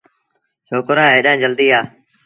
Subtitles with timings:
[0.67, 1.79] ڇوڪرآ هيڏآن جلديٚ آ۔